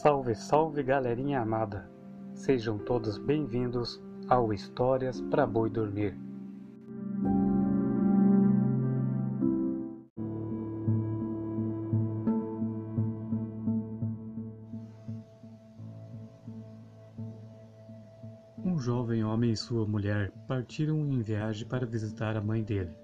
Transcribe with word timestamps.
Salve, 0.00 0.32
salve 0.32 0.84
galerinha 0.84 1.40
amada! 1.40 1.90
Sejam 2.32 2.78
todos 2.78 3.18
bem-vindos 3.18 4.00
ao 4.28 4.52
Histórias 4.52 5.20
para 5.22 5.44
Boi 5.44 5.68
Dormir. 5.68 6.16
Um 18.64 18.78
jovem 18.78 19.24
homem 19.24 19.50
e 19.50 19.56
sua 19.56 19.84
mulher 19.84 20.30
partiram 20.46 21.00
em 21.12 21.20
viagem 21.20 21.66
para 21.66 21.84
visitar 21.84 22.36
a 22.36 22.40
mãe 22.40 22.62
dele. 22.62 22.94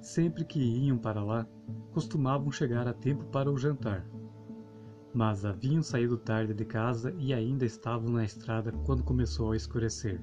Sempre 0.00 0.44
que 0.44 0.60
iam 0.60 0.98
para 0.98 1.24
lá, 1.24 1.44
costumavam 1.92 2.52
chegar 2.52 2.86
a 2.86 2.94
tempo 2.94 3.24
para 3.24 3.50
o 3.50 3.58
jantar 3.58 4.06
mas 5.16 5.46
haviam 5.46 5.82
saído 5.82 6.18
tarde 6.18 6.52
de 6.52 6.66
casa 6.66 7.14
e 7.18 7.32
ainda 7.32 7.64
estavam 7.64 8.10
na 8.10 8.22
estrada 8.22 8.70
quando 8.84 9.02
começou 9.02 9.52
a 9.52 9.56
escurecer. 9.56 10.20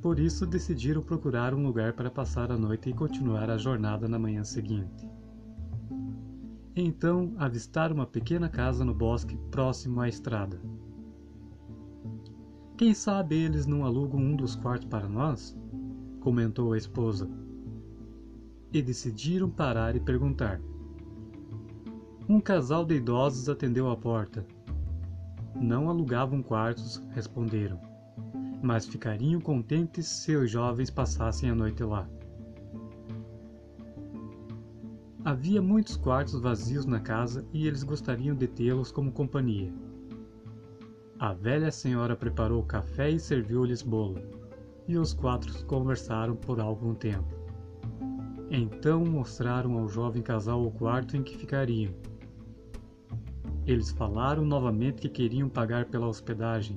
Por 0.00 0.18
isso 0.18 0.46
decidiram 0.46 1.02
procurar 1.02 1.52
um 1.52 1.62
lugar 1.62 1.92
para 1.92 2.10
passar 2.10 2.50
a 2.50 2.56
noite 2.56 2.88
e 2.88 2.94
continuar 2.94 3.50
a 3.50 3.58
jornada 3.58 4.08
na 4.08 4.18
manhã 4.18 4.42
seguinte. 4.44 5.06
Então 6.74 7.34
avistaram 7.36 7.96
uma 7.96 8.06
pequena 8.06 8.48
casa 8.48 8.82
no 8.82 8.94
bosque 8.94 9.36
próximo 9.50 10.00
à 10.00 10.08
estrada. 10.08 10.58
Quem 12.78 12.94
sabe 12.94 13.36
eles 13.36 13.66
não 13.66 13.84
alugam 13.84 14.20
um 14.20 14.34
dos 14.36 14.56
quartos 14.56 14.88
para 14.88 15.06
nós? 15.06 15.54
comentou 16.20 16.72
a 16.72 16.78
esposa. 16.78 17.28
E 18.72 18.80
decidiram 18.80 19.50
parar 19.50 19.94
e 19.94 20.00
perguntar. 20.00 20.62
Um 22.28 22.40
casal 22.40 22.84
de 22.84 22.96
idosos 22.96 23.48
atendeu 23.48 23.88
à 23.88 23.96
porta. 23.96 24.44
Não 25.54 25.88
alugavam 25.88 26.42
quartos, 26.42 27.00
responderam, 27.10 27.80
mas 28.60 28.84
ficariam 28.84 29.40
contentes 29.40 30.08
se 30.08 30.34
os 30.34 30.50
jovens 30.50 30.90
passassem 30.90 31.48
a 31.48 31.54
noite 31.54 31.84
lá. 31.84 32.08
Havia 35.24 35.62
muitos 35.62 35.96
quartos 35.96 36.40
vazios 36.40 36.84
na 36.84 36.98
casa 36.98 37.46
e 37.52 37.64
eles 37.64 37.84
gostariam 37.84 38.34
de 38.34 38.48
tê-los 38.48 38.90
como 38.90 39.12
companhia. 39.12 39.72
A 41.20 41.32
velha 41.32 41.70
senhora 41.70 42.16
preparou 42.16 42.64
café 42.64 43.08
e 43.08 43.20
serviu-lhes 43.20 43.82
bolo, 43.82 44.20
e 44.88 44.98
os 44.98 45.14
quatro 45.14 45.64
conversaram 45.66 46.34
por 46.34 46.58
algum 46.58 46.92
tempo. 46.92 47.36
Então 48.50 49.04
mostraram 49.04 49.78
ao 49.78 49.88
jovem 49.88 50.22
casal 50.22 50.66
o 50.66 50.72
quarto 50.72 51.16
em 51.16 51.22
que 51.22 51.38
ficariam 51.38 51.94
eles 53.66 53.90
falaram 53.90 54.44
novamente 54.44 55.00
que 55.00 55.08
queriam 55.08 55.48
pagar 55.48 55.86
pela 55.86 56.06
hospedagem, 56.06 56.76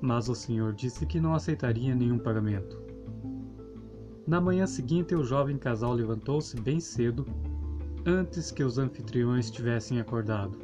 mas 0.00 0.28
o 0.28 0.34
senhor 0.34 0.72
disse 0.72 1.06
que 1.06 1.20
não 1.20 1.34
aceitaria 1.34 1.94
nenhum 1.94 2.18
pagamento. 2.18 2.82
Na 4.26 4.40
manhã 4.40 4.66
seguinte, 4.66 5.14
o 5.14 5.22
jovem 5.22 5.56
casal 5.56 5.92
levantou-se 5.92 6.60
bem 6.60 6.80
cedo, 6.80 7.24
antes 8.04 8.50
que 8.50 8.64
os 8.64 8.76
anfitriões 8.76 9.50
tivessem 9.50 10.00
acordado. 10.00 10.58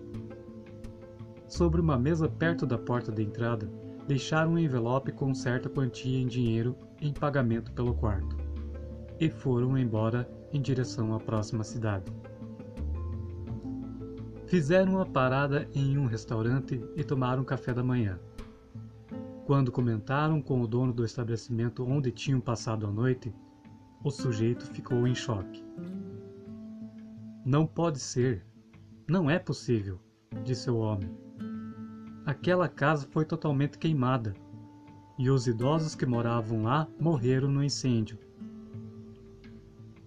Sobre 1.47 1.81
uma 1.81 1.97
mesa 1.97 2.29
perto 2.29 2.67
da 2.67 2.77
porta 2.77 3.13
de 3.13 3.23
entrada, 3.23 3.71
deixaram 4.09 4.55
um 4.55 4.59
envelope 4.59 5.13
com 5.13 5.33
certa 5.33 5.69
quantia 5.69 6.19
em 6.19 6.27
dinheiro 6.27 6.77
em 7.01 7.13
pagamento 7.13 7.71
pelo 7.73 7.95
quarto, 7.95 8.37
e 9.21 9.31
foram 9.31 9.79
embora 9.79 10.29
em 10.53 10.61
direção 10.61 11.15
à 11.15 11.21
próxima 11.21 11.63
cidade. 11.63 12.11
Fizeram 14.53 14.97
uma 14.97 15.07
parada 15.07 15.67
em 15.75 15.97
um 15.97 16.05
restaurante 16.05 16.79
e 16.95 17.03
tomaram 17.03 17.43
café 17.43 17.73
da 17.73 17.83
manhã. 17.83 18.21
Quando 19.47 19.73
comentaram 19.73 20.43
com 20.43 20.61
o 20.61 20.67
dono 20.67 20.93
do 20.93 21.07
estabelecimento 21.07 21.83
onde 21.89 22.11
tinham 22.13 22.39
passado 22.39 22.87
a 22.87 22.91
noite, 22.91 23.35
o 24.05 24.11
sujeito 24.11 24.67
ficou 24.67 25.07
em 25.07 25.15
choque. 25.15 25.65
Não 27.47 27.67
pode 27.67 27.99
ser. 27.99 28.45
Não 29.09 29.31
é 29.31 29.39
possível, 29.39 29.99
disse 30.45 30.71
o 30.71 30.77
homem. 30.77 31.11
Aquela 32.27 32.69
casa 32.69 33.09
foi 33.11 33.25
totalmente 33.25 33.79
queimada 33.79 34.35
e 35.19 35.31
os 35.31 35.47
idosos 35.47 35.95
que 35.95 36.05
moravam 36.05 36.65
lá 36.65 36.87
morreram 37.01 37.49
no 37.49 37.65
incêndio. 37.65 38.19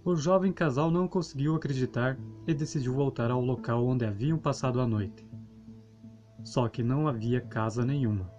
O 0.06 0.16
jovem 0.16 0.54
casal 0.54 0.92
não 0.92 1.08
conseguiu 1.08 1.56
acreditar 1.56 2.16
e 2.46 2.54
decidiu 2.54 2.94
voltar 2.94 3.32
ao 3.32 3.42
local 3.42 3.84
onde 3.88 4.06
haviam 4.06 4.38
passado 4.38 4.80
a 4.80 4.86
noite. 4.86 5.28
Só 6.44 6.70
que 6.70 6.84
não 6.84 7.08
havia 7.08 7.42
casa 7.42 7.84
nenhuma. 7.84 8.32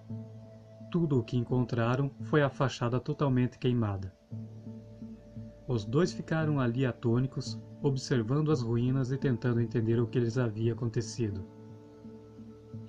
Tudo 0.92 1.18
o 1.18 1.24
que 1.24 1.36
encontraram 1.36 2.08
foi 2.22 2.40
a 2.40 2.48
fachada 2.48 3.00
totalmente 3.00 3.58
queimada. 3.58 4.14
Os 5.66 5.84
dois 5.84 6.12
ficaram 6.12 6.60
ali 6.60 6.86
atônicos, 6.86 7.60
observando 7.82 8.52
as 8.52 8.62
ruínas 8.62 9.10
e 9.10 9.18
tentando 9.18 9.60
entender 9.60 9.98
o 9.98 10.06
que 10.06 10.20
lhes 10.20 10.38
havia 10.38 10.72
acontecido. 10.72 11.44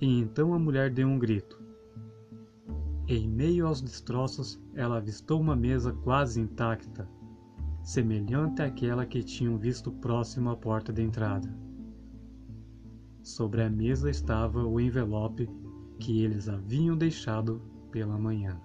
E 0.00 0.06
então 0.20 0.54
a 0.54 0.58
mulher 0.58 0.88
deu 0.88 1.08
um 1.08 1.18
grito. 1.18 1.60
Em 3.08 3.26
meio 3.28 3.66
aos 3.66 3.80
destroços, 3.80 4.62
ela 4.72 4.98
avistou 4.98 5.40
uma 5.40 5.56
mesa 5.56 5.92
quase 5.92 6.40
intacta, 6.40 7.08
semelhante 7.88 8.60
àquela 8.60 9.06
que 9.06 9.22
tinham 9.22 9.56
visto 9.56 9.90
próximo 9.90 10.50
à 10.50 10.56
porta 10.56 10.92
de 10.92 11.00
entrada. 11.00 11.48
Sobre 13.22 13.62
a 13.62 13.70
mesa 13.70 14.10
estava 14.10 14.62
o 14.62 14.78
envelope 14.78 15.48
que 15.98 16.22
eles 16.22 16.50
haviam 16.50 16.98
deixado 16.98 17.62
pela 17.90 18.18
manhã. 18.18 18.60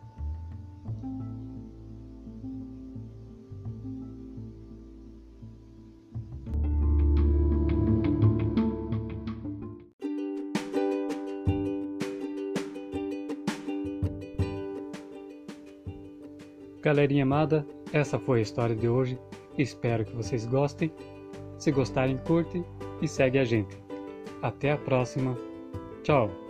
Galerinha 16.81 17.23
amada, 17.23 17.65
essa 17.93 18.19
foi 18.19 18.39
a 18.39 18.41
história 18.41 18.75
de 18.75 18.89
hoje. 18.89 19.17
Espero 19.57 20.03
que 20.03 20.15
vocês 20.15 20.45
gostem. 20.45 20.91
Se 21.57 21.71
gostarem, 21.71 22.17
curte 22.17 22.63
e 23.01 23.07
segue 23.07 23.37
a 23.37 23.45
gente. 23.45 23.77
Até 24.41 24.71
a 24.71 24.77
próxima. 24.77 25.37
Tchau! 26.01 26.42